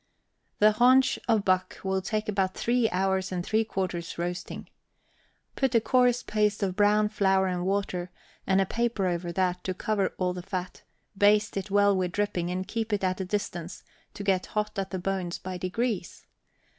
[0.57, 4.67] The haunch of buck will take about three hours and three quarters roasting.
[5.55, 8.09] Put a coarse paste of brown flour and water,
[8.47, 10.81] and a paper over that, to cover all the fat;
[11.15, 13.83] baste it well with dripping, and keep it at a distance,
[14.15, 16.25] to get hot at the bones by degrees.